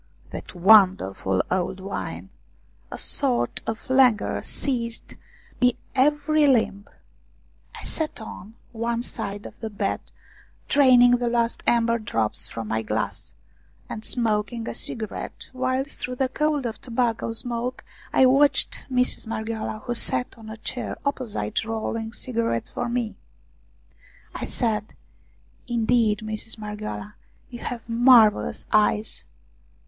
That 0.31 0.55
wonderful 0.55 1.43
old 1.51 1.79
wine! 1.79 2.31
A 2.89 2.97
sort 2.97 3.61
of 3.67 3.87
languor 3.87 4.41
seized 4.41 5.13
my 5.61 5.73
every 5.93 6.47
limb. 6.47 6.87
I 7.79 7.83
sat 7.83 8.19
on 8.19 8.55
one 8.71 9.03
side 9.03 9.45
of 9.45 9.59
the 9.59 9.69
bed, 9.69 9.99
draining 10.67 11.17
the 11.17 11.27
last 11.27 11.61
amber 11.67 11.99
drops 11.99 12.47
from 12.47 12.67
my 12.69 12.81
glass, 12.81 13.35
and 13.87 14.03
smoking 14.03 14.67
a 14.67 14.73
cigarette, 14.73 15.51
while 15.53 15.83
through 15.83 16.15
the 16.15 16.29
cloud 16.29 16.65
of 16.65 16.81
tobacco 16.81 17.31
smoke 17.31 17.85
I 18.11 18.25
watched 18.25 18.85
Mistress 18.89 19.27
Marghioala 19.27 19.83
who 19.85 19.93
sat 19.93 20.35
on 20.35 20.49
a 20.49 20.57
chair 20.57 20.97
opposite 21.05 21.63
rolling 21.63 22.11
cigarettes 22.11 22.71
for 22.71 22.89
me. 22.89 23.17
I 24.33 24.45
said: 24.45 24.95
"Indeed, 25.67 26.23
Mistress 26.23 26.57
Marghioala, 26.57 27.13
you 27.51 27.59
have 27.59 27.87
mar 27.87 28.31
vellous 28.31 28.65
eyes 28.73 29.25